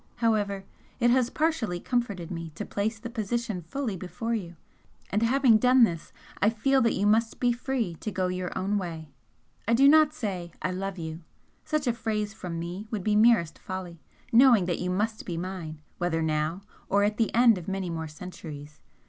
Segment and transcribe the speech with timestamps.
[0.15, 0.63] However,
[0.99, 4.55] it has partially comforted me to place the position fully before you,
[5.11, 8.79] and having done this I feel that you must be free to go your own
[8.79, 9.09] way.
[9.67, 11.21] I do not say 'I love you!'
[11.65, 14.01] such a phrase from me would be merest folly,
[14.31, 18.07] knowing that you must be mine, whether now or at the end of many more
[18.07, 18.81] centuries.